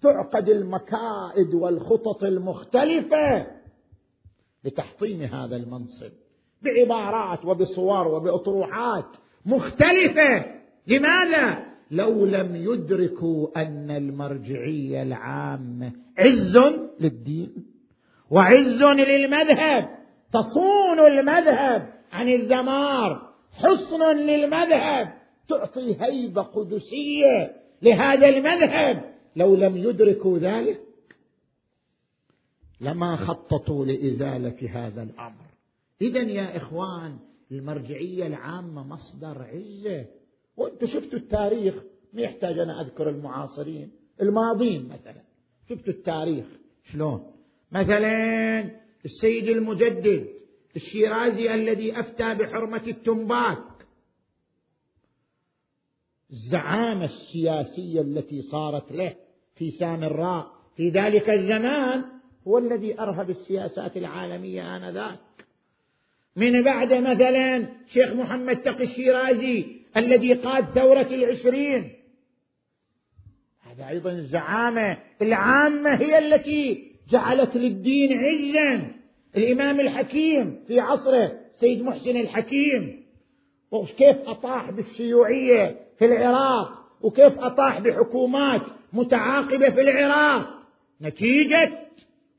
[0.02, 3.46] تعقد المكائد والخطط المختلفة
[4.64, 6.10] لتحطيم هذا المنصب
[6.62, 9.16] بعبارات وبصور وبأطروحات
[9.46, 10.61] مختلفة.
[10.86, 16.58] لماذا؟ لو لم يدركوا أن المرجعية العامة عز
[17.00, 17.66] للدين
[18.30, 19.98] وعز للمذهب
[20.32, 25.12] تصون المذهب عن الدمار حصن للمذهب
[25.48, 29.12] تعطي هيبة قدسية لهذا المذهب.
[29.36, 30.80] لو لم يدركوا ذلك
[32.80, 35.46] لما خططوا لإزالة هذا الأمر.
[36.02, 37.18] اذا يا إخوان
[37.50, 40.06] المرجعية العامة مصدر عزة.
[40.56, 41.74] وأنتم شفتوا التاريخ
[42.12, 43.90] ما يحتاج أنا أذكر المعاصرين
[44.20, 45.22] الماضين مثلا.
[45.68, 46.44] شفتوا التاريخ
[46.92, 47.32] شلون؟
[47.72, 48.70] مثلا
[49.04, 50.28] السيد المجدد
[50.76, 53.58] الشيرازي الذي أفتى بحرمة التنباك.
[56.30, 59.16] الزعامة السياسية التي صارت له
[59.54, 62.04] في سامراء في ذلك الزمان
[62.48, 65.18] هو الذي أرهب السياسات العالمية آنذاك.
[66.36, 71.92] من بعد مثلا شيخ محمد تقي الشيرازي الذي قاد ثورة العشرين.
[73.60, 74.98] هذا أيضا الزعامة.
[75.22, 78.90] العامة هي التي جعلت للدين عزا.
[79.36, 83.02] الإمام الحكيم في عصره سيد محسن الحكيم.
[83.70, 86.68] وكيف أطاح بالشيوعية في العراق؟
[87.00, 88.62] وكيف أطاح بحكومات
[88.92, 90.48] متعاقبة في العراق؟
[91.02, 91.72] نتيجة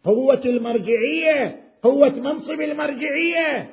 [0.04, 3.70] قوة المرجعية قوة منصب المرجعية.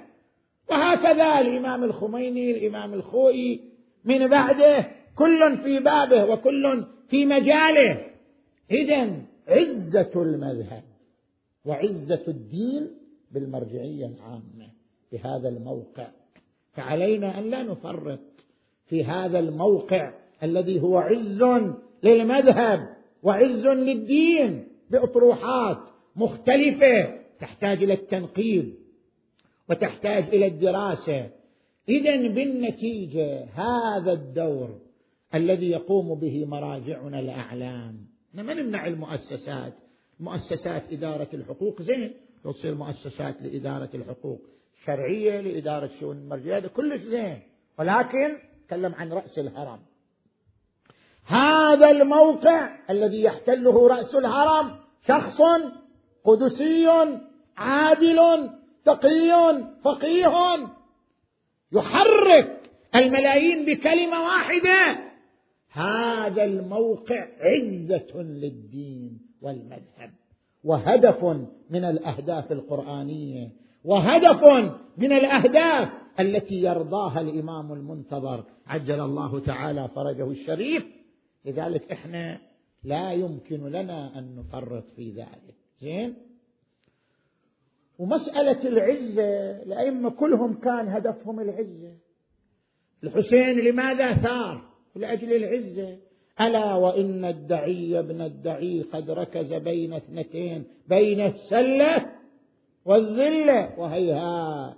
[0.70, 3.69] وهكذا الإمام الخميني الإمام الخوئي
[4.04, 8.06] من بعده كل في بابه وكل في مجاله.
[8.70, 10.82] إذا عزة المذهب
[11.64, 12.90] وعزة الدين
[13.30, 14.68] بالمرجعية العامة
[15.12, 16.08] بهذا الموقع.
[16.72, 18.20] فعلينا أن لا نفرط
[18.86, 21.44] في هذا الموقع الذي هو عز
[22.02, 25.78] للمذهب وعز للدين بأطروحات
[26.16, 28.74] مختلفة تحتاج إلى التنقيب
[29.70, 31.30] وتحتاج إلى الدراسة.
[31.90, 34.78] اذا بالنتيجة هذا الدور
[35.34, 38.06] الذي يقوم به مراجعنا الأعلام.
[38.34, 39.72] ما نمنع المؤسسات.
[40.20, 42.14] مؤسسات إدارة الحقوق زين.
[42.44, 44.40] تصير مؤسسات لإدارة الحقوق
[44.84, 47.38] شرعية لإدارة شؤون المرجعية هذا كلش زين.
[47.78, 48.36] ولكن
[48.66, 49.78] تكلم عن رأس الهرم.
[51.24, 54.76] هذا الموقع الذي يحتله رأس الهرم
[55.08, 55.40] شخص
[56.24, 56.88] قدسي
[57.56, 58.50] عادل
[58.84, 60.79] تقي فقيه.
[61.72, 65.10] يحرك الملايين بكلمة واحدة.
[65.70, 70.10] هذا الموقع عزة للدين والمذهب
[70.64, 71.24] وهدف
[71.70, 73.52] من الأهداف القرآنية
[73.84, 74.44] وهدف
[74.96, 75.88] من الأهداف
[76.20, 78.44] التي يرضاها الإمام المنتظر.
[78.66, 80.84] عجل الله تعالى فرجه الشريف.
[81.44, 82.40] لذلك إحنا
[82.84, 85.56] لا يمكن لنا أن نفرط في ذلك.
[85.80, 86.29] زين؟
[88.00, 91.92] ومسألة العزة الأئمة كلهم كان هدفهم العزة.
[93.04, 94.62] الحسين لماذا ثار؟
[94.96, 95.98] لأجل العزة.
[96.40, 102.12] ألا وإن الدعي ابن الدعي قد ركز بين اثنتين بين السلة
[102.84, 104.76] والذلة وهيهات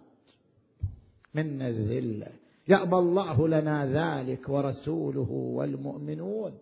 [1.34, 2.26] من الذلة.
[2.68, 6.52] يأبى الله لنا ذلك ورسوله والمؤمنون.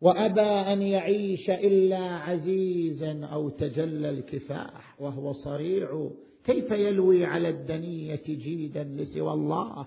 [0.00, 6.08] وأبى أن يعيش إلا عزيزا أو تجلى الكفاح وهو صريع.
[6.44, 9.86] كيف يلوي على الدنية جيدا لسوى الله؟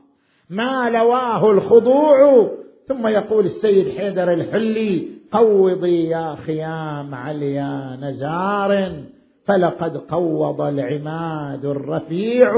[0.49, 2.49] ما لواه الخضوع؟
[2.87, 9.03] ثم يقول السيد حيدر الحلي قوضي يا خيام عليا نزار
[9.45, 12.55] فلقد قوض العماد الرفيع.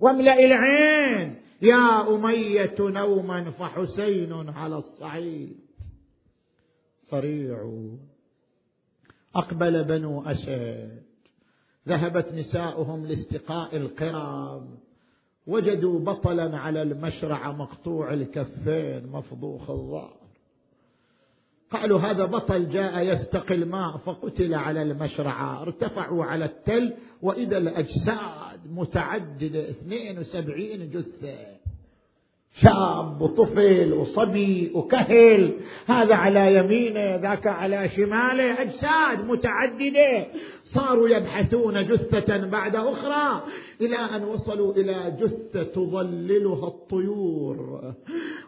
[0.00, 5.63] واملأ العين يا أمية نوما فحسين على الصعيد.
[7.04, 7.86] صريع.
[9.34, 11.02] أقبل بنو أسد.
[11.88, 14.78] ذهبت نساؤهم لاستقاء القرب
[15.46, 20.16] وجدوا بطلا على المشرع مقطوع الكفين مفضوخ الظهر.
[21.70, 26.94] قالوا هذا بطل جاء يستقي الماء فقتل على المشرعة ارتفعوا على التل.
[27.22, 31.53] وإذا الأجساد متعددة 72 جثة.
[32.56, 35.52] شاب وطفل وصبي وكهل
[35.86, 40.26] هذا على يمينه ذاك على شماله أجساد متعددة.
[40.64, 43.42] صاروا يبحثون جثة بعد أخرى
[43.80, 47.92] إلى أن وصلوا إلى جثة تظللها الطيور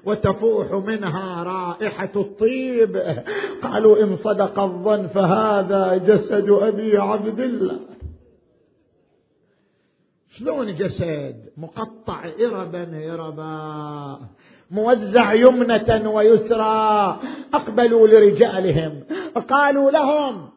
[0.05, 3.03] وتفوح منها رائحة الطيب.
[3.63, 7.96] قالوا إن صدق الظن فهذا جسد أبي عبد الله.
[10.39, 14.19] شلون جسد؟ مقطع إربا إربا.
[14.71, 17.21] موزع يمنة ويسرى.
[17.55, 19.05] أقبلوا لرجالهم.
[19.49, 20.51] قالوا لهم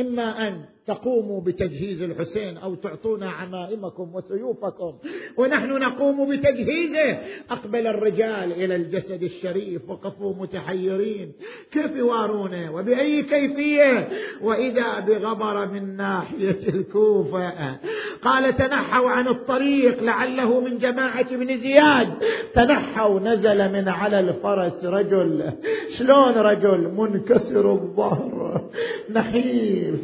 [0.00, 4.92] إما أن تقوموا بتجهيز الحسين أو تعطونا عمائمكم وسيوفكم.
[5.36, 7.18] ونحن نقوم بتجهيزه.
[7.50, 11.32] أقبل الرجال إلى الجسد الشريف وقفوا متحيرين.
[11.72, 14.08] كيف يوارونه؟ وبأي كيفية؟
[14.42, 17.78] وإذا بغبر من ناحية الكوفة.
[18.22, 22.08] قال تنحوا عن الطريق لعله من جماعة ابن زياد.
[22.54, 25.52] تنحوا نزل من على الفرس رجل.
[25.98, 28.70] شلون رجل؟ منكسر الظهر.
[29.10, 30.00] نحيف.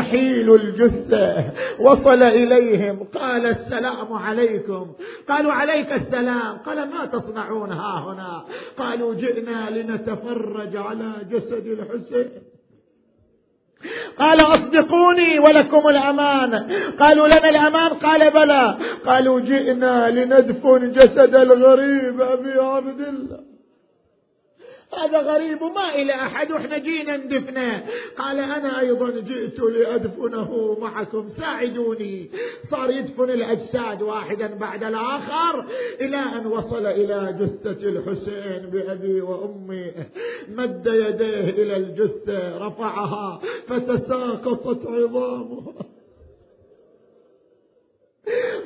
[0.00, 1.44] نحيل الجثة.
[1.80, 4.92] وصل إليهم قال السلام عليكم.
[5.28, 6.58] قالوا عليك السلام.
[6.66, 8.44] قال ما تصنعون ها هنا؟
[8.78, 12.30] قالوا جئنا لنتفرج على جسد الحسين.
[14.18, 16.52] قال أصدقوني ولكم الأمان.
[16.98, 18.76] قالوا لنا الأمان؟ قال بلى.
[19.06, 23.49] قالوا جئنا لندفن جسد الغريب أبي عبد الله.
[24.98, 27.84] هذا غريب وما إلى أحد وإحنا جينا ندفنه
[28.18, 32.30] قال أنا أيضا جئت لأدفنه معكم ساعدوني.
[32.70, 35.66] صار يدفن الأجساد واحدا بعد الآخر
[36.00, 39.92] إلى أن وصل إلى جثة الحسين بأبي وأمي.
[40.48, 45.89] مد يديه إلى الجثة رفعها فتساقطت عظامها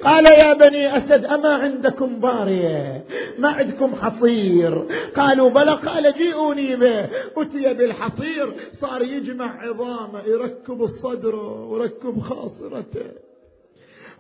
[0.04, 3.04] قال يا بني أسد أما عندكم بارية؟
[3.38, 4.86] ما عندكم حصير؟
[5.16, 7.04] قالوا بلى قال جيئوني به.
[7.36, 8.54] أتي بالحصير.
[8.72, 13.10] صار يجمع عظامه يركب الصدر وركب خاصرته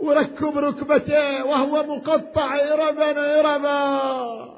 [0.00, 4.53] وركب ركبته وهو مقطع إربا إربا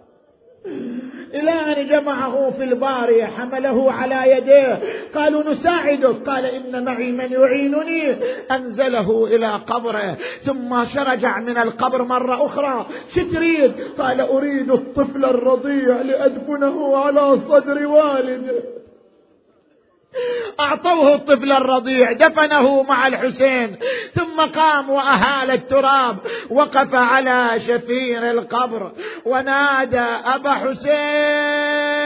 [1.34, 4.80] إلى أن جمعه في البارية حمله على يديه
[5.14, 6.28] قالوا نساعدك.
[6.28, 8.16] قال إن معي من يعينني.
[8.50, 10.16] أنزله إلى قبره.
[10.42, 12.86] ثم شرجع من القبر مرة أخرى.
[13.10, 18.75] شو تريد قال أريد الطفل الرضيع لأدفنه على صدر والده.
[20.60, 23.76] أعطوه الطفل الرضيع دفنه مع الحسين
[24.14, 26.16] ثم قام وأهال التراب
[26.50, 28.92] وقف على شفير القبر
[29.24, 30.04] ونادى
[30.34, 31.96] أبا حسين.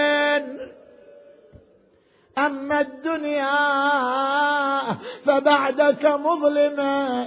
[2.47, 3.61] أما الدنيا
[5.24, 7.26] فبعدك مظلمة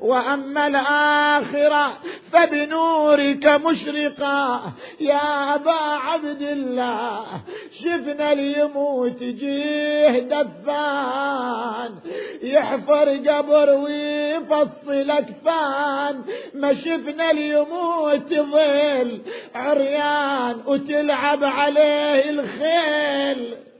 [0.00, 1.92] وأما الآخرة
[2.32, 4.72] فبنورك مشرقة.
[5.00, 7.24] يا أبا عبد الله
[7.70, 11.94] شفنا ليموت جيه دفان.
[12.42, 16.22] يحفر قبر ويفصل أكفان.
[16.54, 19.20] ما شفنا ليموت ظل
[19.54, 23.71] عريان وتلعب عليه الخيل.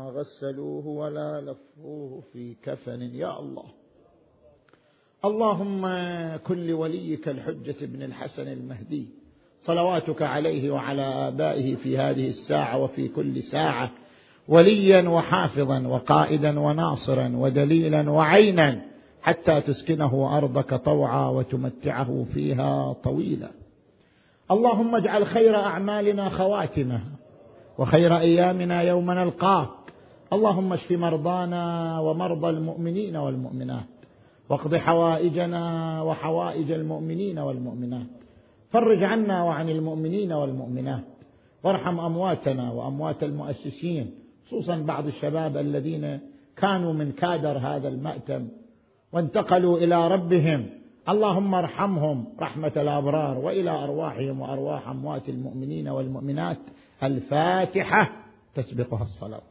[0.00, 3.02] ما غسلوه ولا لفوه في كفن.
[3.02, 3.64] يا الله.
[5.24, 5.86] اللهم
[6.36, 9.08] كن لوليك الحجة بن الحسن المهدي.
[9.60, 13.90] صلواتك عليه وعلى آبائه في هذه الساعة وفي كل ساعة.
[14.48, 18.80] وليا وحافظا وقائدا وناصرا ودليلا وعينا
[19.22, 23.50] حتى تسكنه أرضك طوعا وتمتعه فيها طويلا.
[24.50, 27.20] اللهم اجعل خير أعمالنا خواتمها
[27.78, 29.68] وخير أيامنا يوم نلقاك
[30.32, 33.86] اللهم اشف مرضانا ومرضى المؤمنين والمؤمنات
[34.50, 38.06] واقض حوائجنا وحوائج المؤمنين والمؤمنات
[38.70, 41.04] فرج عنا وعن المؤمنين والمؤمنات
[41.64, 44.10] وارحم أمواتنا وأموات المؤسسين
[44.46, 46.20] خصوصا بعض الشباب الذين
[46.56, 48.48] كانوا من كادر هذا المأتم
[49.12, 50.66] وانتقلوا إلى ربهم.
[51.08, 56.58] اللهم ارحمهم رحمة الأبرار وإلى أرواحهم وأرواح أموات المؤمنين والمؤمنات.
[57.02, 58.10] الفاتحة
[58.54, 59.49] تسبقها الصلاة.